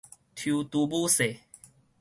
[0.35, 1.37] 抽豬母稅